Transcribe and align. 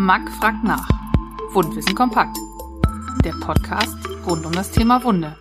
Mack 0.00 0.30
fragt 0.30 0.64
nach. 0.64 0.88
Wundwissen 1.52 1.94
kompakt. 1.94 2.36
Der 3.24 3.34
Podcast 3.44 3.96
rund 4.26 4.46
um 4.46 4.52
das 4.52 4.70
Thema 4.70 5.04
Wunde. 5.04 5.36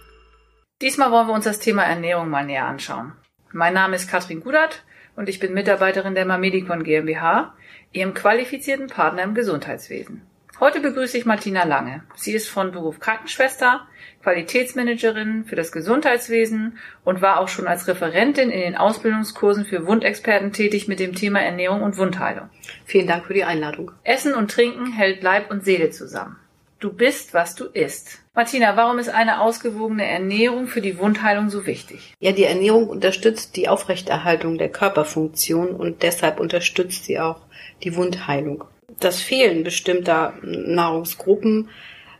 Diesmal 0.81 1.10
wollen 1.10 1.28
wir 1.28 1.34
uns 1.34 1.46
das 1.46 1.60
Thema 1.60 1.84
Ernährung 1.84 2.29
mal 2.29 2.46
näher 2.46 2.66
anschauen. 2.66 3.14
Mein 3.54 3.74
Name 3.74 3.96
ist 3.96 4.10
Katrin 4.10 4.42
Gudert 4.42 4.84
und 5.16 5.29
ich 5.29 5.40
bin 5.40 5.54
Mitarbeiterin 5.54 6.16
der 6.16 6.26
Mamedicon 6.26 6.84
GmbH, 6.84 7.54
ihrem 7.94 8.14
qualifizierten 8.14 8.88
Partner 8.88 9.23
im 9.23 9.36
Gesundheitswesen. 9.36 10.21
Heute 10.62 10.80
begrüße 10.80 11.18
ich 11.18 11.25
Martina 11.25 11.64
Lange. 11.64 12.04
Sie 12.14 12.34
ist 12.34 12.48
von 12.48 12.71
Beruf 12.71 13.00
Krankenschwester, 13.00 13.88
Qualitätsmanagerin 14.21 15.43
für 15.46 15.55
das 15.55 15.71
Gesundheitswesen 15.71 16.78
und 17.04 17.20
war 17.20 17.39
auch 17.39 17.48
schon 17.48 17.66
als 17.66 17.88
Referentin 17.88 18.52
in 18.52 18.60
den 18.60 18.75
Ausbildungskursen 18.75 19.66
für 19.66 19.88
Wundexperten 19.88 20.54
tätig 20.54 20.88
mit 20.88 21.00
dem 21.00 21.16
Thema 21.16 21.42
Ernährung 21.42 21.82
und 21.82 21.97
Wundheilung. 21.97 22.52
Vielen 22.86 23.07
Dank 23.07 23.25
für 23.25 23.34
die 23.34 23.43
Einladung. 23.43 23.92
Essen 24.04 24.36
und 24.36 24.52
Trinken 24.52 24.92
hält 24.92 25.24
Leib 25.24 25.50
und 25.50 25.65
Seele 25.65 25.89
zusammen. 25.89 26.37
Du 26.82 26.92
bist, 26.92 27.36
was 27.36 27.54
du 27.54 27.66
isst. 27.66 28.18
Martina, 28.34 28.76
warum 28.76 28.98
ist 28.98 29.08
eine 29.08 29.42
ausgewogene 29.42 30.04
Ernährung 30.04 30.66
für 30.66 30.82
die 30.82 30.98
Wundheilung 30.98 31.52
so 31.52 31.68
wichtig? 31.68 32.16
Ja, 32.20 32.31
die 32.31 32.45
Ernährung 32.45 32.90
unterstützt 32.90 33.56
die 33.56 33.70
Aufrechterhaltung 33.70 34.58
der 34.58 34.70
Körperfunktion 34.70 35.70
und 35.76 36.02
deshalb 36.02 36.40
unterstützt 36.40 37.06
sie 37.06 37.20
auch 37.20 37.42
die 37.84 37.95
Wundheilung 37.95 38.64
das 39.00 39.22
Fehlen 39.22 39.64
bestimmter 39.64 40.34
Nahrungsgruppen 40.42 41.70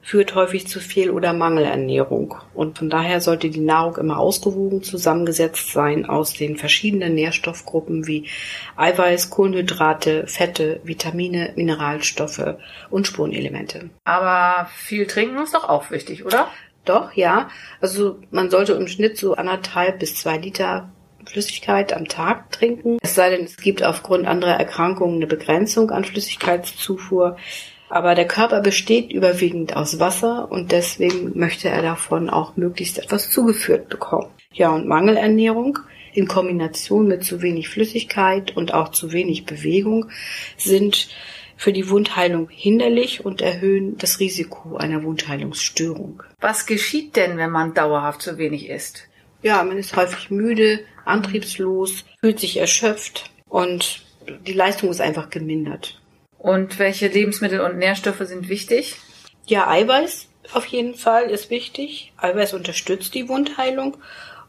führt 0.02 0.36
häufig 0.36 0.68
zu 0.68 0.80
Fehl- 0.80 1.12
oder 1.12 1.34
Mangelernährung. 1.34 2.36
Und 2.54 2.78
von 2.78 2.90
daher 2.90 3.22
sollte 3.22 3.50
die 3.50 3.60
Nahrung 3.60 3.98
immer 3.98 4.18
ausgewogen 4.18 4.84
zusammengesetzt 4.84 5.72
sein 5.72 6.06
aus 6.06 6.34
den 6.34 6.58
verschiedenen 6.58 7.14
Nährstoffgruppen 7.14 8.08
wie 8.08 8.28
Eiweiß, 8.76 9.30
Kohlenhydrate, 9.30 10.26
Fette, 10.28 10.82
Vitamine, 10.84 11.54
Mineralstoffe 11.56 12.56
und 12.90 13.08
Spurenelemente. 13.08 13.90
Aber 14.04 14.68
viel 14.72 15.06
trinken 15.06 15.38
ist 15.44 15.54
doch 15.54 15.70
auch 15.70 15.92
wichtig, 15.92 16.26
oder? 16.26 16.48
Doch, 16.86 17.14
ja. 17.14 17.50
Also 17.80 18.20
man 18.32 18.50
sollte 18.50 18.74
im 18.74 18.88
Schnitt 18.88 19.18
so 19.18 19.36
anderthalb 19.36 20.00
bis 20.00 20.16
zwei 20.16 20.38
Liter 20.38 20.90
Flüssigkeit 21.26 21.94
am 21.94 22.08
Tag 22.08 22.52
trinken. 22.52 22.98
Es 23.02 23.14
sei 23.16 23.30
denn, 23.30 23.46
es 23.46 23.58
gibt 23.58 23.84
aufgrund 23.84 24.28
anderer 24.28 24.56
Erkrankungen 24.56 25.18
eine 25.18 25.28
Begrenzung 25.28 25.92
an 25.92 26.04
Flüssigkeitszufuhr. 26.04 27.38
Aber 27.92 28.16
der 28.16 28.26
Körper 28.26 28.62
besteht 28.62 29.12
überwiegend 29.12 29.76
aus 29.76 30.00
Wasser 30.00 30.50
und 30.50 30.72
deswegen 30.72 31.38
möchte 31.38 31.68
er 31.68 31.82
davon 31.82 32.30
auch 32.30 32.56
möglichst 32.56 32.98
etwas 32.98 33.30
zugeführt 33.30 33.90
bekommen. 33.90 34.30
Ja, 34.54 34.70
und 34.70 34.88
Mangelernährung 34.88 35.78
in 36.14 36.26
Kombination 36.26 37.10
mit 37.10 37.26
zu 37.26 37.42
wenig 37.42 37.68
Flüssigkeit 37.68 38.56
und 38.56 38.74
auch 38.74 38.92
zu 38.92 39.12
wenig 39.12 39.46
Bewegung 39.46 40.06
sind 40.56 41.10
für 41.58 41.74
die 41.74 41.90
Wundheilung 41.90 42.48
hinderlich 42.50 43.26
und 43.26 43.42
erhöhen 43.42 43.98
das 43.98 44.22
Risiko 44.22 44.78
einer 44.78 45.04
Wundheilungsstörung. 45.04 46.24
Was 46.40 46.66
geschieht 46.68 47.18
denn, 47.18 47.36
wenn 47.36 47.52
man 47.52 47.74
dauerhaft 47.74 48.22
zu 48.22 48.38
wenig 48.38 48.70
isst? 48.70 49.10
Ja, 49.44 49.62
man 49.66 49.78
ist 49.78 49.98
häufig 49.98 50.32
müde, 50.32 50.80
antriebslos, 51.04 52.06
fühlt 52.22 52.40
sich 52.40 52.56
erschöpft 52.56 53.32
und 53.50 54.02
die 54.48 54.54
Leistung 54.54 54.92
ist 54.92 55.02
einfach 55.02 55.30
gemindert. 55.30 56.01
Und 56.42 56.80
welche 56.80 57.08
Lebensmittel 57.08 57.62
und 57.62 57.78
Nährstoffe 57.78 58.22
sind 58.22 58.50
wichtig? 58.50 58.96
Ja, 59.46 59.68
Eiweiß 59.68 60.28
auf 60.54 60.66
jeden 60.66 60.96
Fall 60.96 61.30
ist 61.30 61.50
wichtig. 61.50 62.14
Eiweiß 62.18 62.54
unterstützt 62.54 63.14
die 63.14 63.30
Wundheilung 63.30 63.98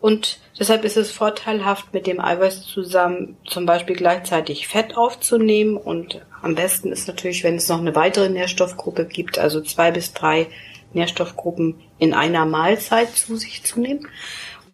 und 0.00 0.40
deshalb 0.58 0.84
ist 0.84 0.96
es 0.96 1.12
vorteilhaft, 1.12 1.92
mit 1.92 2.06
dem 2.06 2.18
Eiweiß 2.18 2.66
zusammen 2.66 3.36
zum 3.46 3.66
Beispiel 3.66 3.94
gleichzeitig 3.94 4.68
Fett 4.68 4.96
aufzunehmen 4.96 5.76
und 5.76 6.24
am 6.40 6.54
besten 6.54 6.90
ist 6.90 7.08
natürlich, 7.08 7.44
wenn 7.44 7.56
es 7.56 7.68
noch 7.68 7.78
eine 7.78 7.94
weitere 7.94 8.30
Nährstoffgruppe 8.30 9.04
gibt, 9.04 9.38
also 9.38 9.60
zwei 9.60 9.90
bis 9.90 10.14
drei 10.14 10.48
Nährstoffgruppen 10.94 11.80
in 11.98 12.14
einer 12.14 12.46
Mahlzeit 12.46 13.10
zu 13.10 13.36
sich 13.36 13.62
zu 13.64 13.80
nehmen 13.80 14.08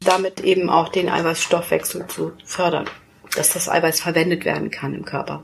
damit 0.01 0.41
eben 0.41 0.71
auch 0.71 0.89
den 0.89 1.09
Eiweißstoffwechsel 1.09 2.07
zu 2.07 2.33
fördern, 2.45 2.87
dass 3.37 3.53
das 3.53 3.69
Eiweiß 3.69 4.01
verwendet 4.01 4.45
werden 4.45 4.71
kann 4.71 4.95
im 4.95 5.05
Körper. 5.05 5.43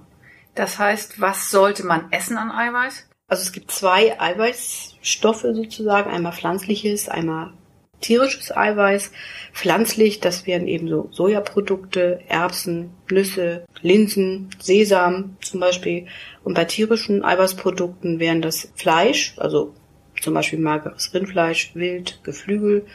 Das 0.54 0.78
heißt, 0.78 1.20
was 1.20 1.50
sollte 1.50 1.84
man 1.84 2.12
essen 2.12 2.36
an 2.36 2.50
Eiweiß? 2.50 3.08
Also 3.28 3.42
es 3.42 3.52
gibt 3.52 3.70
zwei 3.70 4.20
Eiweißstoffe 4.20 5.42
sozusagen, 5.42 6.10
einmal 6.10 6.32
pflanzliches, 6.32 7.08
einmal 7.08 7.52
tierisches 8.00 8.54
Eiweiß. 8.54 9.10
Pflanzlich, 9.52 10.20
das 10.20 10.46
wären 10.46 10.68
eben 10.68 10.88
so 10.88 11.08
Sojaprodukte, 11.10 12.20
Erbsen, 12.28 12.90
Nüsse, 13.10 13.64
Linsen, 13.80 14.50
Sesam 14.60 15.36
zum 15.40 15.60
Beispiel. 15.60 16.06
Und 16.42 16.54
bei 16.54 16.66
tierischen 16.66 17.24
Eiweißprodukten 17.24 18.20
wären 18.20 18.42
das 18.42 18.70
Fleisch, 18.76 19.34
also 19.38 19.74
zum 20.20 20.34
Beispiel 20.34 20.58
mageres 20.58 21.14
Rindfleisch, 21.14 21.74
Wild, 21.74 22.20
Geflügel 22.22 22.86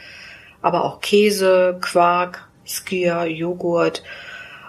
aber 0.62 0.84
auch 0.84 1.00
Käse, 1.00 1.78
Quark, 1.80 2.48
Skier, 2.66 3.24
Joghurt. 3.26 4.02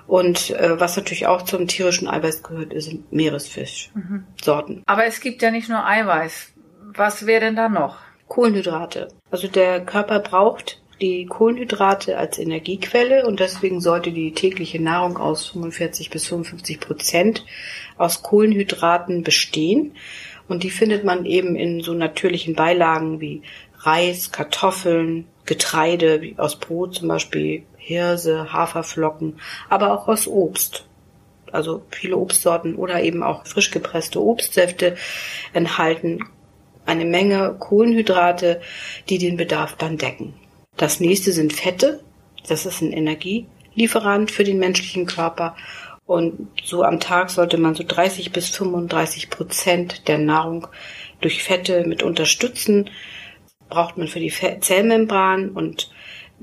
Und 0.07 0.51
äh, 0.51 0.79
was 0.79 0.97
natürlich 0.97 1.27
auch 1.27 1.43
zum 1.43 1.67
tierischen 1.67 2.07
Eiweiß 2.07 2.43
gehört, 2.43 2.73
sind 2.81 3.11
Meeresfischsorten. 3.11 4.75
Mhm. 4.75 4.83
Aber 4.85 5.05
es 5.05 5.19
gibt 5.21 5.41
ja 5.41 5.51
nicht 5.51 5.69
nur 5.69 5.85
Eiweiß. 5.85 6.53
Was 6.95 7.25
wäre 7.25 7.41
denn 7.41 7.55
da 7.55 7.69
noch? 7.69 7.97
Kohlenhydrate. 8.27 9.09
Also 9.29 9.47
der 9.47 9.85
Körper 9.85 10.19
braucht 10.19 10.81
die 11.01 11.25
Kohlenhydrate 11.25 12.17
als 12.17 12.37
Energiequelle 12.37 13.25
und 13.25 13.39
deswegen 13.39 13.81
sollte 13.81 14.11
die 14.11 14.33
tägliche 14.33 14.81
Nahrung 14.81 15.17
aus 15.17 15.49
45 15.49 16.09
bis 16.09 16.27
55 16.27 16.79
Prozent 16.79 17.45
aus 17.97 18.21
Kohlenhydraten 18.21 19.23
bestehen. 19.23 19.95
Und 20.47 20.63
die 20.63 20.69
findet 20.69 21.03
man 21.03 21.25
eben 21.25 21.55
in 21.55 21.81
so 21.81 21.93
natürlichen 21.93 22.55
Beilagen 22.55 23.19
wie 23.19 23.41
Reis, 23.79 24.31
Kartoffeln, 24.31 25.25
Getreide, 25.45 26.21
wie 26.21 26.35
aus 26.37 26.57
Brot 26.57 26.95
zum 26.95 27.07
Beispiel 27.07 27.63
Hirse, 27.83 28.53
Haferflocken, 28.53 29.39
aber 29.69 29.91
auch 29.91 30.07
aus 30.07 30.27
Obst. 30.27 30.85
Also 31.51 31.81
viele 31.89 32.15
Obstsorten 32.15 32.75
oder 32.75 33.01
eben 33.01 33.23
auch 33.23 33.45
frisch 33.45 33.71
gepresste 33.71 34.21
Obstsäfte 34.21 34.95
enthalten 35.51 36.19
eine 36.85 37.05
Menge 37.05 37.55
Kohlenhydrate, 37.59 38.61
die 39.09 39.17
den 39.17 39.35
Bedarf 39.35 39.75
dann 39.77 39.97
decken. 39.97 40.33
Das 40.77 40.99
nächste 40.99 41.31
sind 41.31 41.53
Fette. 41.53 42.01
Das 42.47 42.65
ist 42.65 42.81
ein 42.81 42.93
Energielieferant 42.93 44.31
für 44.31 44.43
den 44.43 44.59
menschlichen 44.59 45.05
Körper. 45.05 45.55
Und 46.05 46.49
so 46.63 46.83
am 46.83 46.99
Tag 46.99 47.29
sollte 47.29 47.57
man 47.57 47.75
so 47.75 47.83
30 47.85 48.31
bis 48.31 48.49
35 48.49 49.29
Prozent 49.29 50.07
der 50.07 50.17
Nahrung 50.17 50.67
durch 51.19 51.43
Fette 51.43 51.85
mit 51.85 52.03
unterstützen 52.03 52.89
braucht 53.71 53.97
man 53.97 54.07
für 54.07 54.19
die 54.19 54.31
Zellmembran 54.59 55.49
und 55.49 55.89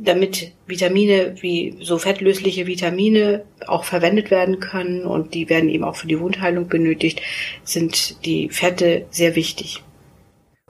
damit 0.01 0.53
Vitamine 0.67 1.35
wie 1.41 1.77
so 1.81 1.99
fettlösliche 1.99 2.67
Vitamine 2.67 3.45
auch 3.67 3.85
verwendet 3.85 4.31
werden 4.31 4.61
können 4.61 5.05
und 5.05 5.35
die 5.35 5.49
werden 5.49 5.69
eben 5.69 5.85
auch 5.85 5.97
für 5.97 6.07
die 6.07 6.21
Wundheilung 6.21 6.69
benötigt, 6.69 7.21
sind 7.65 8.25
die 8.25 8.49
Fette 8.49 9.07
sehr 9.11 9.35
wichtig. 9.35 9.83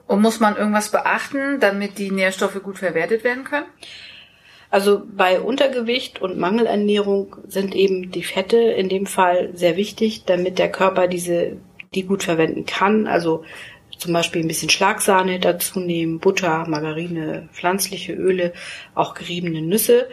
Und 0.07 0.21
muss 0.21 0.39
man 0.39 0.57
irgendwas 0.57 0.89
beachten, 0.89 1.59
damit 1.59 1.99
die 1.99 2.09
Nährstoffe 2.09 2.61
gut 2.63 2.79
verwertet 2.79 3.23
werden 3.23 3.43
können? 3.43 3.67
Also 4.71 5.03
bei 5.15 5.39
Untergewicht 5.39 6.21
und 6.21 6.37
Mangelernährung 6.37 7.35
sind 7.47 7.75
eben 7.75 8.11
die 8.11 8.23
Fette 8.23 8.57
in 8.57 8.89
dem 8.89 9.05
Fall 9.05 9.49
sehr 9.53 9.77
wichtig, 9.77 10.23
damit 10.25 10.59
der 10.59 10.71
Körper 10.71 11.07
diese 11.07 11.57
die 11.95 12.03
gut 12.03 12.23
verwenden 12.23 12.65
kann. 12.65 13.07
Also 13.07 13.43
zum 13.99 14.13
Beispiel 14.13 14.41
ein 14.41 14.47
bisschen 14.47 14.69
Schlagsahne 14.69 15.39
dazu 15.39 15.79
nehmen, 15.79 16.19
Butter, 16.19 16.65
Margarine, 16.67 17.49
pflanzliche 17.53 18.13
Öle, 18.13 18.53
auch 18.95 19.13
geriebene 19.13 19.61
Nüsse. 19.61 20.09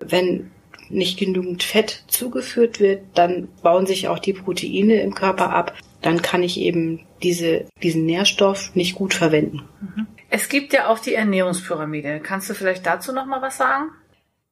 Wenn 0.00 0.50
nicht 0.88 1.18
genügend 1.18 1.62
Fett 1.62 2.04
zugeführt 2.08 2.80
wird, 2.80 3.02
dann 3.14 3.48
bauen 3.62 3.86
sich 3.86 4.08
auch 4.08 4.18
die 4.18 4.32
Proteine 4.32 5.00
im 5.02 5.14
Körper 5.14 5.50
ab. 5.50 5.74
Dann 6.00 6.22
kann 6.22 6.42
ich 6.42 6.58
eben 6.60 7.04
diese, 7.22 7.66
diesen 7.82 8.06
Nährstoff 8.06 8.74
nicht 8.74 8.94
gut 8.94 9.14
verwenden. 9.14 9.62
Mhm. 9.80 10.06
Es 10.28 10.48
gibt 10.48 10.72
ja 10.72 10.88
auch 10.88 10.98
die 10.98 11.14
Ernährungspyramide. 11.14 12.20
Kannst 12.20 12.50
du 12.50 12.54
vielleicht 12.54 12.86
dazu 12.86 13.12
noch 13.12 13.26
mal 13.26 13.42
was 13.42 13.56
sagen? 13.56 13.90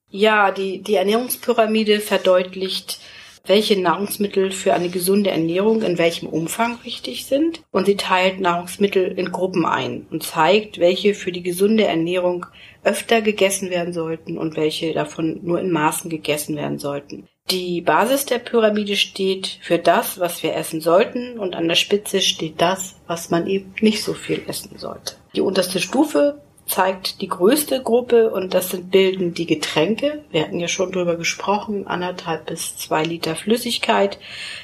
Ja, 0.09 0.51
die, 0.53 0.83
die 0.83 0.95
Ernährungspyramide 0.95 2.01
verdeutlicht 2.01 3.01
welche 3.47 3.79
Nahrungsmittel 3.79 4.51
für 4.51 4.75
eine 4.75 4.89
gesunde 4.89 5.31
Ernährung 5.31 5.83
in 5.83 5.99
welchem 5.99 6.29
Umfang 6.29 6.79
wichtig 6.83 7.27
sind. 7.27 7.63
Und 7.71 7.87
sie 7.87 7.97
teilt 7.97 8.41
Nahrungsmittel 8.41 9.19
in 9.19 9.33
Gruppen 9.33 9.67
ein 9.67 10.07
und 10.11 10.23
zeigt, 10.23 10.79
welche 10.79 11.15
für 11.15 11.33
die 11.33 11.43
gesunde 11.43 11.85
Ernährung 11.85 12.47
öfter 12.83 13.23
gegessen 13.23 13.71
werden 13.71 13.93
sollten 13.93 14.39
und 14.39 14.57
welche 14.57 14.93
davon 14.93 15.41
nur 15.43 15.61
in 15.61 15.71
Maßen 15.71 16.11
gegessen 16.11 16.57
werden 16.57 16.79
sollten. 16.79 17.29
Die 17.51 17.83
Basis 17.83 18.25
der 18.25 18.39
Pyramide 18.39 18.97
steht 18.97 19.59
für 19.61 19.79
das, 19.79 20.19
was 20.19 20.43
wir 20.43 20.55
essen 20.55 20.81
sollten 20.81 21.39
und 21.39 21.55
an 21.55 21.69
der 21.69 21.75
Spitze 21.75 22.23
steht 22.23 22.63
das, 22.63 22.97
was 23.07 23.29
man 23.29 23.47
eben 23.47 23.75
nicht 23.83 24.03
so 24.03 24.15
viel 24.15 24.43
essen 24.47 24.79
sollte. 24.79 25.17
Die 25.37 25.43
unterste 25.43 25.81
Stufe 25.81 26.41
zeigt 26.67 27.21
die 27.21 27.29
größte 27.29 27.83
Gruppe 27.83 28.31
und 28.31 28.55
das 28.55 28.71
sind 28.71 28.91
bilden 28.91 29.35
die 29.35 29.47
Getränke. 29.47 30.25
Wir 30.31 30.43
hatten 30.43 30.61
ja 30.61 30.69
schon 30.69 30.93
drüber 30.93 31.17
gesprochen. 31.17 31.87
Anderthalb 31.87 32.47
bis 32.47 32.77
zwei 32.77 33.03
Liter 33.03 33.37
Flüssigkeit 33.37 34.19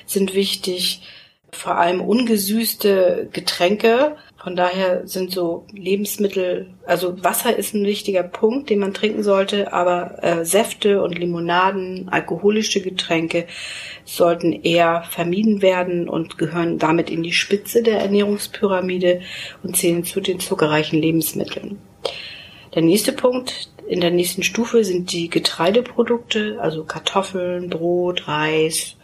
sind 0.07 0.35
wichtig. 0.35 1.03
vor 1.53 1.77
allem 1.77 2.01
ungesüßte 2.01 3.29
Getränke. 3.33 4.17
Von 4.43 4.57
daher 4.57 5.07
sind 5.07 5.33
so 5.33 5.67
Lebensmittel, 5.71 6.69
also 6.87 7.23
Wasser 7.23 7.55
ist 7.55 7.75
ein 7.75 7.85
wichtiger 7.85 8.23
Punkt, 8.23 8.71
den 8.71 8.79
man 8.79 8.95
trinken 8.95 9.23
sollte, 9.23 9.75
aber 9.75 10.25
äh, 10.25 10.47
Säfte 10.47 11.03
und 11.03 11.19
Limonaden, 11.19 12.09
alkoholische 12.09 12.81
Getränke 12.81 13.47
sollten 14.07 14.53
eher 14.53 15.03
vermieden 15.11 15.61
werden 15.61 16.09
und 16.09 16.39
gehören 16.39 16.79
damit 16.79 17.11
in 17.11 17.23
die 17.23 17.35
Spitze 17.35 17.83
der 17.83 18.01
Ernährungspyramide 18.01 19.21
und 19.63 19.77
zählen 19.77 20.05
zu 20.05 20.23
den 20.23 20.41
zuckerreichen 20.41 21.03
Lebensmitteln. 21.03 21.79
Der 22.75 22.81
nächste 22.81 23.13
Punkt 23.13 23.69
in 23.89 24.01
der 24.01 24.11
nächsten 24.11 24.43
Stufe 24.43 24.85
sind 24.85 25.13
die 25.13 25.29
Getreideprodukte, 25.29 26.57
also 26.63 26.85
Kartoffeln, 26.85 27.69
Brot, 27.69 28.27
Reis, 28.27 28.97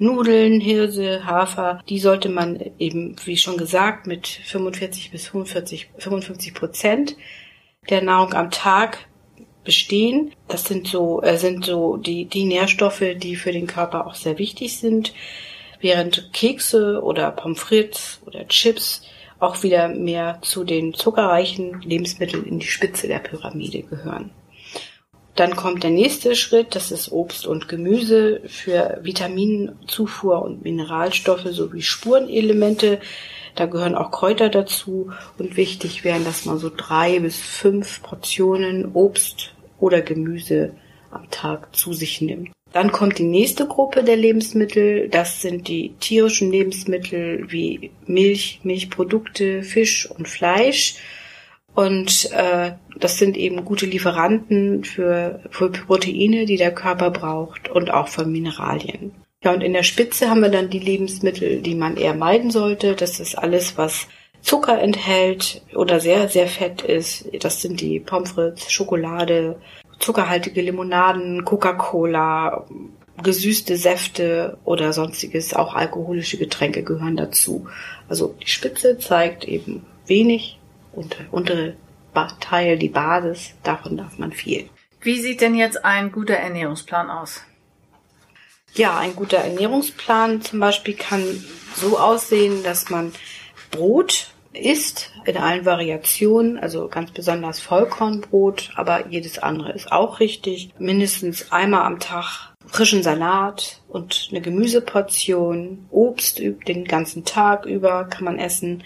Nudeln, 0.00 0.60
Hirse, 0.60 1.26
Hafer, 1.26 1.82
die 1.88 2.00
sollte 2.00 2.30
man 2.30 2.58
eben, 2.78 3.16
wie 3.24 3.36
schon 3.36 3.58
gesagt, 3.58 4.06
mit 4.06 4.26
45 4.26 5.10
bis 5.10 5.28
45, 5.28 5.90
55 5.98 6.54
Prozent 6.54 7.16
der 7.90 8.02
Nahrung 8.02 8.32
am 8.32 8.50
Tag 8.50 8.98
bestehen. 9.62 10.32
Das 10.48 10.64
sind 10.64 10.88
so, 10.88 11.22
äh, 11.22 11.36
sind 11.36 11.66
so 11.66 11.98
die, 11.98 12.24
die 12.24 12.44
Nährstoffe, 12.44 13.04
die 13.16 13.36
für 13.36 13.52
den 13.52 13.66
Körper 13.66 14.06
auch 14.06 14.14
sehr 14.14 14.38
wichtig 14.38 14.78
sind. 14.78 15.12
Während 15.80 16.32
Kekse 16.32 17.02
oder 17.02 17.30
Pommes 17.30 17.60
frites 17.60 18.20
oder 18.26 18.48
Chips 18.48 19.02
auch 19.38 19.62
wieder 19.62 19.88
mehr 19.88 20.38
zu 20.42 20.64
den 20.64 20.94
zuckerreichen 20.94 21.80
Lebensmitteln 21.82 22.44
in 22.46 22.58
die 22.58 22.66
Spitze 22.66 23.06
der 23.06 23.18
Pyramide 23.18 23.82
gehören. 23.82 24.30
Dann 25.40 25.56
kommt 25.56 25.84
der 25.84 25.90
nächste 25.90 26.36
Schritt, 26.36 26.74
das 26.74 26.90
ist 26.90 27.10
Obst 27.12 27.46
und 27.46 27.66
Gemüse 27.66 28.42
für 28.44 28.98
Vitaminzufuhr 29.00 30.42
und 30.42 30.64
Mineralstoffe 30.64 31.46
sowie 31.50 31.80
Spurenelemente. 31.80 33.00
Da 33.54 33.64
gehören 33.64 33.94
auch 33.94 34.10
Kräuter 34.10 34.50
dazu 34.50 35.12
und 35.38 35.56
wichtig 35.56 36.04
wären, 36.04 36.26
dass 36.26 36.44
man 36.44 36.58
so 36.58 36.70
drei 36.76 37.20
bis 37.20 37.38
fünf 37.38 38.02
Portionen 38.02 38.90
Obst 38.92 39.54
oder 39.78 40.02
Gemüse 40.02 40.72
am 41.10 41.30
Tag 41.30 41.74
zu 41.74 41.94
sich 41.94 42.20
nimmt. 42.20 42.50
Dann 42.74 42.92
kommt 42.92 43.16
die 43.16 43.24
nächste 43.24 43.66
Gruppe 43.66 44.04
der 44.04 44.16
Lebensmittel. 44.16 45.08
Das 45.08 45.40
sind 45.40 45.68
die 45.68 45.94
tierischen 46.00 46.52
Lebensmittel 46.52 47.46
wie 47.48 47.92
Milch, 48.04 48.60
Milchprodukte, 48.62 49.62
Fisch 49.62 50.06
und 50.10 50.28
Fleisch. 50.28 50.96
Und 51.74 52.30
äh, 52.32 52.72
das 52.98 53.18
sind 53.18 53.36
eben 53.36 53.64
gute 53.64 53.86
Lieferanten 53.86 54.84
für, 54.84 55.40
für 55.50 55.70
Proteine, 55.70 56.44
die 56.46 56.56
der 56.56 56.74
Körper 56.74 57.10
braucht 57.10 57.68
und 57.68 57.92
auch 57.92 58.08
von 58.08 58.30
Mineralien. 58.30 59.12
Ja, 59.42 59.52
und 59.52 59.62
in 59.62 59.72
der 59.72 59.84
Spitze 59.84 60.28
haben 60.28 60.42
wir 60.42 60.50
dann 60.50 60.68
die 60.68 60.78
Lebensmittel, 60.78 61.62
die 61.62 61.74
man 61.74 61.96
eher 61.96 62.14
meiden 62.14 62.50
sollte. 62.50 62.94
Das 62.94 63.20
ist 63.20 63.36
alles, 63.36 63.78
was 63.78 64.06
Zucker 64.42 64.78
enthält 64.80 65.62
oder 65.74 66.00
sehr, 66.00 66.28
sehr 66.28 66.46
fett 66.46 66.82
ist. 66.82 67.26
Das 67.40 67.62
sind 67.62 67.80
die 67.80 68.00
Pommes 68.00 68.32
frites, 68.32 68.70
Schokolade, 68.70 69.56
zuckerhaltige 69.98 70.60
Limonaden, 70.60 71.44
Coca-Cola, 71.44 72.66
gesüßte 73.22 73.76
Säfte 73.76 74.58
oder 74.64 74.92
sonstiges, 74.92 75.54
auch 75.54 75.74
alkoholische 75.74 76.38
Getränke 76.38 76.82
gehören 76.82 77.16
dazu. 77.16 77.66
Also 78.08 78.34
die 78.42 78.48
Spitze 78.48 78.98
zeigt 78.98 79.44
eben 79.44 79.86
wenig 80.06 80.59
und 80.92 81.16
untere 81.30 81.76
Teil, 82.40 82.78
die 82.78 82.88
Basis, 82.88 83.54
davon 83.62 83.96
darf 83.96 84.18
man 84.18 84.32
viel. 84.32 84.68
Wie 85.00 85.20
sieht 85.20 85.40
denn 85.40 85.54
jetzt 85.54 85.84
ein 85.84 86.12
guter 86.12 86.34
Ernährungsplan 86.34 87.08
aus? 87.08 87.42
Ja, 88.74 88.98
ein 88.98 89.16
guter 89.16 89.38
Ernährungsplan 89.38 90.42
zum 90.42 90.60
Beispiel 90.60 90.94
kann 90.94 91.22
so 91.74 91.98
aussehen, 91.98 92.62
dass 92.62 92.90
man 92.90 93.12
Brot 93.70 94.30
isst 94.52 95.12
in 95.24 95.36
allen 95.36 95.64
Variationen, 95.64 96.58
also 96.58 96.88
ganz 96.88 97.12
besonders 97.12 97.60
Vollkornbrot, 97.60 98.70
aber 98.74 99.08
jedes 99.08 99.38
andere 99.38 99.72
ist 99.72 99.90
auch 99.90 100.20
richtig. 100.20 100.70
Mindestens 100.78 101.52
einmal 101.52 101.82
am 101.82 102.00
Tag 102.00 102.54
frischen 102.66 103.02
Salat 103.02 103.80
und 103.88 104.28
eine 104.30 104.40
Gemüseportion, 104.40 105.86
Obst 105.90 106.40
den 106.40 106.84
ganzen 106.84 107.24
Tag 107.24 107.64
über 107.66 108.04
kann 108.04 108.24
man 108.24 108.38
essen, 108.38 108.84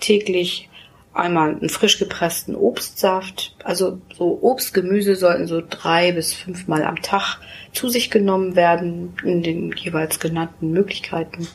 täglich 0.00 0.68
einmal 1.16 1.50
einen 1.50 1.68
frisch 1.68 1.98
gepressten 1.98 2.54
Obstsaft. 2.54 3.56
Also 3.64 4.00
so 4.16 4.38
Obst, 4.42 4.74
Gemüse 4.74 5.16
sollten 5.16 5.46
so 5.46 5.62
drei 5.68 6.12
bis 6.12 6.34
fünfmal 6.34 6.84
am 6.84 7.02
Tag 7.02 7.38
zu 7.72 7.88
sich 7.88 8.10
genommen 8.10 8.56
werden 8.56 9.14
in 9.24 9.42
den 9.42 9.72
jeweils 9.72 10.20
genannten 10.20 10.70
Möglichkeiten. 10.70 11.48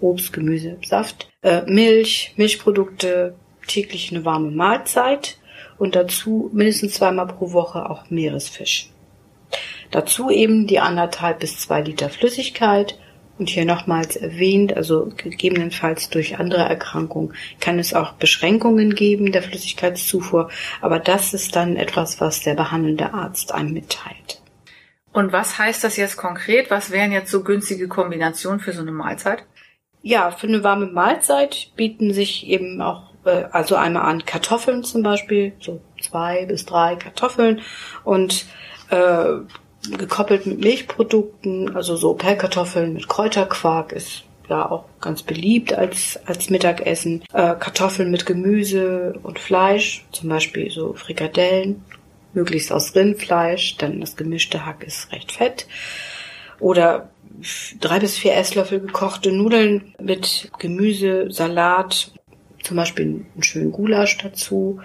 Obst, 0.00 0.32
Gemüse, 0.32 0.78
Saft, 0.84 1.28
äh, 1.42 1.62
Milch, 1.66 2.34
Milchprodukte, 2.36 3.34
täglich 3.66 4.10
eine 4.10 4.24
warme 4.24 4.50
Mahlzeit 4.50 5.38
und 5.78 5.94
dazu 5.94 6.50
mindestens 6.52 6.94
zweimal 6.94 7.26
pro 7.26 7.52
Woche 7.52 7.88
auch 7.88 8.10
Meeresfisch. 8.10 8.90
Dazu 9.90 10.30
eben 10.30 10.66
die 10.66 10.78
anderthalb 10.78 11.40
bis 11.40 11.58
zwei 11.58 11.80
Liter 11.80 12.10
Flüssigkeit 12.10 12.98
und 13.40 13.48
hier 13.48 13.64
nochmals 13.64 14.16
erwähnt, 14.16 14.76
also 14.76 15.10
gegebenenfalls 15.16 16.10
durch 16.10 16.38
andere 16.38 16.62
Erkrankungen 16.62 17.34
kann 17.58 17.78
es 17.78 17.94
auch 17.94 18.12
Beschränkungen 18.12 18.94
geben 18.94 19.32
der 19.32 19.42
Flüssigkeitszufuhr, 19.42 20.50
aber 20.82 20.98
das 20.98 21.34
ist 21.34 21.56
dann 21.56 21.76
etwas, 21.76 22.20
was 22.20 22.42
der 22.42 22.54
behandelnde 22.54 23.14
Arzt 23.14 23.52
einem 23.52 23.72
mitteilt. 23.72 24.42
Und 25.12 25.32
was 25.32 25.58
heißt 25.58 25.82
das 25.82 25.96
jetzt 25.96 26.16
konkret? 26.16 26.70
Was 26.70 26.92
wären 26.92 27.10
jetzt 27.10 27.30
so 27.30 27.42
günstige 27.42 27.88
Kombinationen 27.88 28.60
für 28.60 28.72
so 28.72 28.82
eine 28.82 28.92
Mahlzeit? 28.92 29.44
Ja, 30.02 30.30
für 30.30 30.46
eine 30.46 30.62
warme 30.62 30.86
Mahlzeit 30.86 31.72
bieten 31.76 32.12
sich 32.12 32.46
eben 32.46 32.80
auch, 32.80 33.14
äh, 33.24 33.44
also 33.50 33.74
einmal 33.74 34.02
an 34.02 34.24
Kartoffeln 34.24 34.84
zum 34.84 35.02
Beispiel, 35.02 35.54
so 35.60 35.80
zwei 36.00 36.44
bis 36.46 36.64
drei 36.66 36.96
Kartoffeln 36.96 37.62
und 38.04 38.46
äh, 38.90 39.40
gekoppelt 39.82 40.46
mit 40.46 40.60
Milchprodukten, 40.60 41.74
also 41.74 41.96
so 41.96 42.14
Pellkartoffeln 42.14 42.92
mit 42.92 43.08
Kräuterquark 43.08 43.92
ist 43.92 44.24
ja 44.48 44.68
auch 44.68 44.84
ganz 45.00 45.22
beliebt 45.22 45.72
als, 45.72 46.18
als 46.26 46.50
Mittagessen. 46.50 47.22
Äh, 47.32 47.54
Kartoffeln 47.54 48.10
mit 48.10 48.26
Gemüse 48.26 49.18
und 49.22 49.38
Fleisch, 49.38 50.04
zum 50.12 50.28
Beispiel 50.28 50.70
so 50.70 50.92
Frikadellen, 50.92 51.84
möglichst 52.34 52.72
aus 52.72 52.94
Rindfleisch, 52.94 53.76
denn 53.76 54.00
das 54.00 54.16
gemischte 54.16 54.66
Hack 54.66 54.84
ist 54.84 55.12
recht 55.12 55.32
fett. 55.32 55.66
Oder 56.58 57.10
drei 57.80 58.00
bis 58.00 58.18
vier 58.18 58.34
Esslöffel 58.34 58.80
gekochte 58.80 59.32
Nudeln 59.32 59.94
mit 60.00 60.50
Gemüse, 60.58 61.30
Salat, 61.30 62.12
zum 62.62 62.76
Beispiel 62.76 63.06
einen 63.06 63.42
schönen 63.42 63.72
Gulasch 63.72 64.18
dazu. 64.18 64.80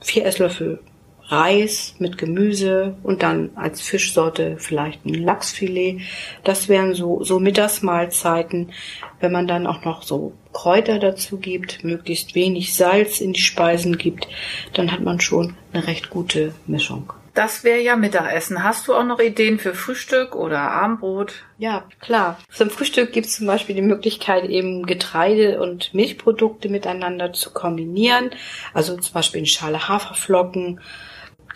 Vier 0.00 0.26
Esslöffel 0.26 0.80
Reis 1.28 1.94
mit 1.98 2.16
Gemüse 2.16 2.96
und 3.02 3.22
dann 3.22 3.50
als 3.54 3.80
Fischsorte 3.82 4.56
vielleicht 4.58 5.04
ein 5.04 5.14
Lachsfilet. 5.14 6.00
Das 6.42 6.68
wären 6.68 6.94
so, 6.94 7.22
so 7.22 7.38
Mittagsmahlzeiten. 7.38 8.72
Wenn 9.20 9.32
man 9.32 9.46
dann 9.46 9.66
auch 9.66 9.84
noch 9.84 10.02
so 10.02 10.32
Kräuter 10.52 10.98
dazu 10.98 11.38
gibt, 11.38 11.84
möglichst 11.84 12.34
wenig 12.34 12.74
Salz 12.74 13.20
in 13.20 13.34
die 13.34 13.40
Speisen 13.40 13.98
gibt, 13.98 14.26
dann 14.72 14.90
hat 14.90 15.00
man 15.00 15.20
schon 15.20 15.54
eine 15.72 15.86
recht 15.86 16.08
gute 16.10 16.54
Mischung. 16.66 17.12
Das 17.38 17.62
wäre 17.62 17.80
ja 17.80 17.94
Mittagessen. 17.94 18.64
Hast 18.64 18.88
du 18.88 18.94
auch 18.94 19.04
noch 19.04 19.20
Ideen 19.20 19.60
für 19.60 19.72
Frühstück 19.72 20.34
oder 20.34 20.58
Abendbrot? 20.58 21.34
Ja, 21.56 21.84
klar. 22.00 22.36
Zum 22.52 22.68
Frühstück 22.68 23.12
gibt 23.12 23.28
es 23.28 23.36
zum 23.36 23.46
Beispiel 23.46 23.76
die 23.76 23.82
Möglichkeit, 23.82 24.46
eben 24.46 24.86
Getreide 24.86 25.60
und 25.60 25.94
Milchprodukte 25.94 26.68
miteinander 26.68 27.32
zu 27.32 27.52
kombinieren. 27.52 28.30
Also 28.74 28.96
zum 28.96 29.14
Beispiel 29.14 29.38
eine 29.38 29.46
Schale 29.46 29.88
Haferflocken 29.88 30.80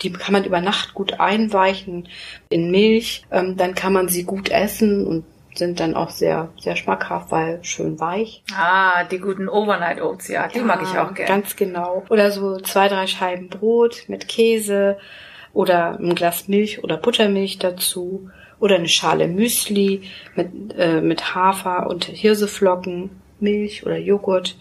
die 0.02 0.12
kann 0.12 0.32
man 0.32 0.44
über 0.44 0.60
Nacht 0.60 0.94
gut 0.94 1.20
einweichen 1.20 2.08
in 2.48 2.70
Milch. 2.70 3.24
Ähm, 3.30 3.56
dann 3.56 3.74
kann 3.74 3.92
man 3.92 4.08
sie 4.08 4.24
gut 4.24 4.50
essen 4.50 5.06
und 5.06 5.24
sind 5.54 5.80
dann 5.80 5.94
auch 5.94 6.10
sehr, 6.10 6.48
sehr 6.58 6.76
schmackhaft, 6.76 7.30
weil 7.30 7.62
schön 7.62 8.00
weich. 8.00 8.42
Ah, 8.56 9.04
die 9.04 9.18
guten 9.18 9.48
Overnight 9.48 10.00
Oats, 10.00 10.28
ja, 10.28 10.48
die 10.48 10.58
ja, 10.58 10.64
mag 10.64 10.82
ich 10.82 10.98
auch 10.98 11.12
gerne. 11.14 11.28
Ganz 11.28 11.56
genau. 11.56 12.04
Oder 12.08 12.30
so 12.30 12.58
zwei, 12.58 12.88
drei 12.88 13.06
Scheiben 13.06 13.48
Brot 13.48 14.04
mit 14.08 14.28
Käse 14.28 14.96
oder 15.52 15.98
ein 15.98 16.14
Glas 16.14 16.48
Milch 16.48 16.82
oder 16.82 16.96
Buttermilch 16.96 17.58
dazu 17.58 18.30
oder 18.58 18.76
eine 18.76 18.88
Schale 18.88 19.28
Müsli 19.28 20.02
mit, 20.36 20.74
äh, 20.78 21.00
mit 21.00 21.34
Hafer 21.34 21.88
und 21.88 22.04
Hirseflocken, 22.04 23.10
Milch 23.40 23.84
oder 23.84 23.98
Joghurt. 23.98 24.56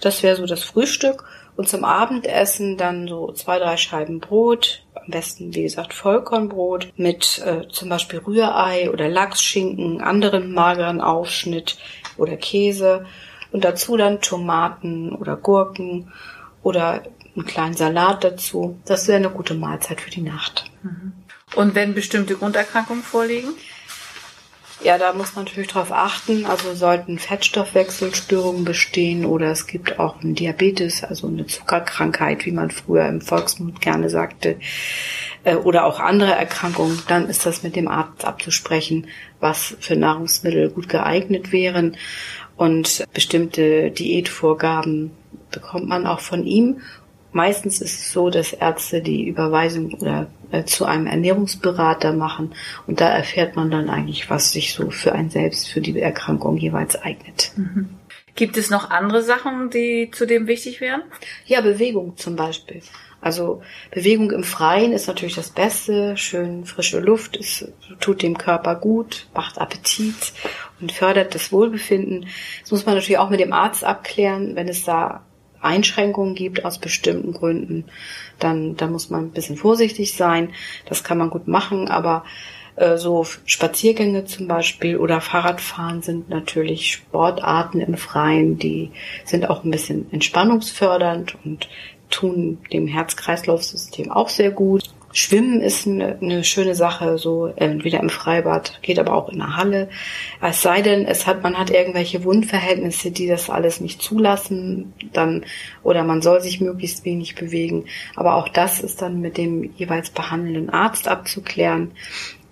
Das 0.00 0.22
wäre 0.22 0.36
so 0.36 0.46
das 0.46 0.62
Frühstück. 0.62 1.24
Und 1.56 1.68
zum 1.68 1.84
Abendessen 1.84 2.76
dann 2.76 3.08
so 3.08 3.32
zwei, 3.32 3.58
drei 3.58 3.76
Scheiben 3.78 4.20
Brot, 4.20 4.82
am 4.94 5.10
besten 5.10 5.54
wie 5.54 5.62
gesagt 5.62 5.94
Vollkornbrot 5.94 6.92
mit 6.96 7.42
äh, 7.44 7.66
zum 7.68 7.88
Beispiel 7.88 8.18
Rührei 8.18 8.90
oder 8.90 9.08
Lachsschinken, 9.08 10.02
anderen 10.02 10.52
mageren 10.52 11.00
Aufschnitt 11.00 11.78
oder 12.18 12.36
Käse 12.36 13.06
und 13.52 13.64
dazu 13.64 13.96
dann 13.96 14.20
Tomaten 14.20 15.14
oder 15.14 15.36
Gurken 15.36 16.12
oder 16.62 17.02
einen 17.34 17.46
kleinen 17.46 17.74
Salat 17.74 18.24
dazu. 18.24 18.78
Das 18.84 19.08
wäre 19.08 19.18
eine 19.18 19.30
gute 19.30 19.54
Mahlzeit 19.54 20.00
für 20.00 20.10
die 20.10 20.22
Nacht. 20.22 20.70
Mhm. 20.82 21.12
Und 21.54 21.74
wenn 21.74 21.94
bestimmte 21.94 22.36
Grunderkrankungen 22.36 23.02
vorliegen? 23.02 23.50
Ja, 24.82 24.98
da 24.98 25.14
muss 25.14 25.34
man 25.34 25.46
natürlich 25.46 25.68
drauf 25.68 25.90
achten. 25.90 26.44
Also 26.44 26.74
sollten 26.74 27.18
Fettstoffwechselstörungen 27.18 28.64
bestehen 28.64 29.24
oder 29.24 29.50
es 29.50 29.66
gibt 29.66 29.98
auch 29.98 30.20
einen 30.20 30.34
Diabetes, 30.34 31.02
also 31.02 31.28
eine 31.28 31.46
Zuckerkrankheit, 31.46 32.44
wie 32.44 32.52
man 32.52 32.70
früher 32.70 33.08
im 33.08 33.20
Volksmund 33.20 33.80
gerne 33.80 34.10
sagte, 34.10 34.58
äh, 35.44 35.54
oder 35.56 35.86
auch 35.86 35.98
andere 35.98 36.32
Erkrankungen, 36.32 37.00
dann 37.08 37.28
ist 37.28 37.46
das 37.46 37.62
mit 37.62 37.74
dem 37.74 37.88
Arzt 37.88 38.24
abzusprechen, 38.24 39.06
was 39.40 39.76
für 39.80 39.96
Nahrungsmittel 39.96 40.70
gut 40.70 40.88
geeignet 40.88 41.52
wären. 41.52 41.96
Und 42.56 43.04
bestimmte 43.12 43.90
Diätvorgaben 43.90 45.10
bekommt 45.50 45.88
man 45.88 46.06
auch 46.06 46.20
von 46.20 46.44
ihm 46.44 46.80
Meistens 47.36 47.82
ist 47.82 48.00
es 48.00 48.12
so, 48.12 48.30
dass 48.30 48.54
Ärzte 48.54 49.02
die 49.02 49.28
Überweisung 49.28 49.92
oder 49.92 50.26
äh, 50.52 50.64
zu 50.64 50.86
einem 50.86 51.06
Ernährungsberater 51.06 52.14
machen 52.14 52.54
und 52.86 53.02
da 53.02 53.10
erfährt 53.10 53.56
man 53.56 53.70
dann 53.70 53.90
eigentlich, 53.90 54.30
was 54.30 54.52
sich 54.52 54.72
so 54.72 54.88
für 54.88 55.12
ein 55.12 55.28
selbst 55.28 55.68
für 55.68 55.82
die 55.82 56.00
Erkrankung 56.00 56.56
jeweils 56.56 56.96
eignet. 56.96 57.52
Mhm. 57.54 57.90
Gibt 58.36 58.56
es 58.56 58.70
noch 58.70 58.88
andere 58.88 59.22
Sachen, 59.22 59.68
die 59.68 60.10
zudem 60.14 60.46
wichtig 60.46 60.80
wären? 60.80 61.02
Ja, 61.44 61.60
Bewegung 61.60 62.16
zum 62.16 62.36
Beispiel. 62.36 62.80
Also 63.20 63.60
Bewegung 63.90 64.30
im 64.30 64.42
Freien 64.42 64.94
ist 64.94 65.06
natürlich 65.06 65.34
das 65.34 65.50
Beste. 65.50 66.16
Schön 66.16 66.64
frische 66.64 67.00
Luft, 67.00 67.36
es 67.36 67.70
tut 68.00 68.22
dem 68.22 68.38
Körper 68.38 68.76
gut, 68.76 69.26
macht 69.34 69.58
Appetit 69.58 70.32
und 70.80 70.90
fördert 70.90 71.34
das 71.34 71.52
Wohlbefinden. 71.52 72.28
Das 72.62 72.70
muss 72.70 72.86
man 72.86 72.94
natürlich 72.94 73.18
auch 73.18 73.28
mit 73.28 73.40
dem 73.40 73.52
Arzt 73.52 73.84
abklären, 73.84 74.56
wenn 74.56 74.68
es 74.68 74.84
da 74.84 75.26
Einschränkungen 75.60 76.34
gibt 76.34 76.64
aus 76.64 76.78
bestimmten 76.78 77.32
Gründen, 77.32 77.84
dann, 78.38 78.76
dann 78.76 78.92
muss 78.92 79.10
man 79.10 79.26
ein 79.26 79.30
bisschen 79.30 79.56
vorsichtig 79.56 80.14
sein. 80.14 80.50
Das 80.86 81.04
kann 81.04 81.18
man 81.18 81.30
gut 81.30 81.48
machen, 81.48 81.88
aber 81.88 82.24
äh, 82.76 82.98
so 82.98 83.26
Spaziergänge 83.44 84.26
zum 84.26 84.46
Beispiel 84.46 84.98
oder 84.98 85.20
Fahrradfahren 85.20 86.02
sind 86.02 86.28
natürlich 86.28 86.92
Sportarten 86.92 87.80
im 87.80 87.96
Freien, 87.96 88.58
die 88.58 88.92
sind 89.24 89.48
auch 89.48 89.64
ein 89.64 89.70
bisschen 89.70 90.12
entspannungsfördernd 90.12 91.36
und 91.44 91.68
tun 92.10 92.58
dem 92.72 92.86
Herz-Kreislauf-System 92.86 94.12
auch 94.12 94.28
sehr 94.28 94.50
gut. 94.50 94.84
Schwimmen 95.18 95.62
ist 95.62 95.86
eine, 95.86 96.18
eine 96.20 96.44
schöne 96.44 96.74
Sache, 96.74 97.16
so 97.16 97.46
entweder 97.46 98.00
im 98.00 98.10
Freibad, 98.10 98.82
geht 98.82 98.98
aber 98.98 99.14
auch 99.14 99.30
in 99.30 99.38
der 99.38 99.56
Halle. 99.56 99.88
Es 100.42 100.60
sei 100.60 100.82
denn, 100.82 101.06
es 101.06 101.26
hat, 101.26 101.42
man 101.42 101.56
hat 101.56 101.70
irgendwelche 101.70 102.22
Wundverhältnisse, 102.22 103.10
die 103.12 103.26
das 103.26 103.48
alles 103.48 103.80
nicht 103.80 104.02
zulassen, 104.02 104.92
dann, 105.14 105.46
oder 105.82 106.04
man 106.04 106.20
soll 106.20 106.42
sich 106.42 106.60
möglichst 106.60 107.06
wenig 107.06 107.34
bewegen. 107.34 107.86
Aber 108.14 108.34
auch 108.34 108.50
das 108.50 108.80
ist 108.80 109.00
dann 109.00 109.22
mit 109.22 109.38
dem 109.38 109.72
jeweils 109.76 110.10
behandelnden 110.10 110.68
Arzt 110.68 111.08
abzuklären. 111.08 111.92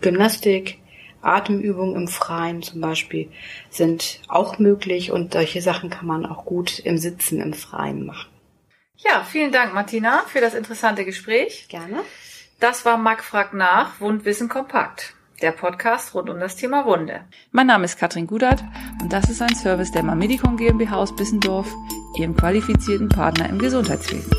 Gymnastik, 0.00 0.78
Atemübungen 1.20 1.96
im 1.96 2.08
Freien 2.08 2.62
zum 2.62 2.80
Beispiel 2.80 3.28
sind 3.68 4.22
auch 4.28 4.58
möglich 4.58 5.12
und 5.12 5.34
solche 5.34 5.60
Sachen 5.60 5.90
kann 5.90 6.06
man 6.06 6.24
auch 6.24 6.46
gut 6.46 6.78
im 6.78 6.96
Sitzen 6.96 7.42
im 7.42 7.52
Freien 7.52 8.06
machen. 8.06 8.30
Ja, 8.96 9.22
vielen 9.22 9.52
Dank, 9.52 9.74
Martina, 9.74 10.24
für 10.28 10.40
das 10.40 10.54
interessante 10.54 11.04
Gespräch. 11.04 11.66
Gerne. 11.68 12.00
Das 12.64 12.86
war 12.86 12.96
Mac 12.96 13.22
fragt 13.22 13.52
nach, 13.52 14.00
Wundwissen 14.00 14.48
kompakt. 14.48 15.12
Der 15.42 15.52
Podcast 15.52 16.14
rund 16.14 16.30
um 16.30 16.40
das 16.40 16.56
Thema 16.56 16.86
Wunde. 16.86 17.20
Mein 17.52 17.66
Name 17.66 17.84
ist 17.84 17.98
Katrin 17.98 18.26
Gudert 18.26 18.64
und 19.02 19.12
das 19.12 19.28
ist 19.28 19.42
ein 19.42 19.54
Service 19.54 19.92
der 19.92 20.02
Mamedicon 20.02 20.56
GmbH 20.56 20.96
aus 20.96 21.14
Bissendorf, 21.14 21.70
Ihrem 22.16 22.34
qualifizierten 22.34 23.10
Partner 23.10 23.50
im 23.50 23.58
Gesundheitswesen. 23.58 24.32